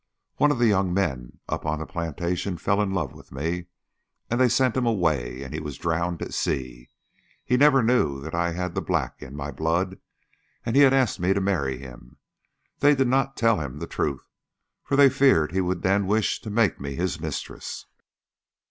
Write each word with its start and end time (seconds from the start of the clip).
One 0.37 0.49
of 0.49 0.57
the 0.57 0.65
young 0.65 0.91
men 0.95 1.37
up 1.47 1.63
on 1.63 1.77
the 1.77 1.85
plantation 1.85 2.57
fell 2.57 2.81
in 2.81 2.91
love 2.91 3.13
with 3.13 3.31
me, 3.31 3.67
and 4.31 4.41
they 4.41 4.49
sent 4.49 4.75
him 4.75 4.87
away 4.87 5.43
and 5.43 5.53
he 5.53 5.59
was 5.59 5.77
drowned 5.77 6.23
at 6.23 6.33
sea. 6.33 6.89
He 7.45 7.55
never 7.55 7.83
knew 7.83 8.19
that 8.21 8.33
I 8.33 8.53
had 8.53 8.73
the 8.73 8.81
black 8.81 9.21
in 9.21 9.35
my 9.35 9.51
blood, 9.51 9.99
and 10.65 10.75
he 10.75 10.81
had 10.81 10.91
asked 10.95 11.19
me 11.19 11.33
to 11.35 11.39
marry 11.39 11.77
him. 11.77 12.17
They 12.79 12.95
did 12.95 13.09
not 13.09 13.37
tell 13.37 13.59
him 13.59 13.77
the 13.77 13.85
truth, 13.85 14.27
for 14.83 14.95
they 14.95 15.07
feared 15.07 15.51
he 15.51 15.61
would 15.61 15.83
then 15.83 16.07
wish 16.07 16.41
to 16.41 16.49
make 16.49 16.79
me 16.79 16.95
his 16.95 17.19
mistress." 17.21 17.85